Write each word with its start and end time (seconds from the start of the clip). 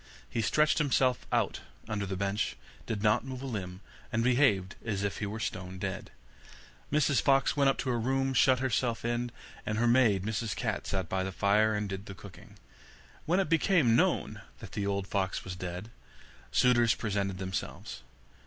He 0.27 0.41
stretched 0.41 0.79
himself 0.79 1.27
out 1.31 1.59
under 1.87 2.07
the 2.07 2.15
bench, 2.17 2.57
did 2.87 3.03
not 3.03 3.23
move 3.23 3.43
a 3.43 3.45
limb, 3.45 3.81
and 4.11 4.23
behaved 4.23 4.75
as 4.83 5.03
if 5.03 5.19
he 5.19 5.27
were 5.27 5.39
stone 5.39 5.77
dead. 5.77 6.09
Mrs 6.91 7.21
Fox 7.21 7.55
went 7.55 7.69
up 7.69 7.77
to 7.77 7.91
her 7.91 7.99
room, 7.99 8.33
shut 8.33 8.57
herself 8.57 9.05
in, 9.05 9.29
and 9.63 9.77
her 9.77 9.85
maid, 9.87 10.25
Miss 10.25 10.55
Cat, 10.55 10.87
sat 10.87 11.07
by 11.07 11.21
the 11.21 11.31
fire, 11.31 11.75
and 11.75 11.87
did 11.87 12.07
the 12.07 12.15
cooking. 12.15 12.57
When 13.27 13.39
it 13.39 13.47
became 13.47 13.95
known 13.95 14.41
that 14.57 14.71
the 14.71 14.87
old 14.87 15.05
fox 15.05 15.43
was 15.43 15.55
dead, 15.55 15.91
suitors 16.51 16.95
presented 16.95 17.37
themselves. 17.37 18.01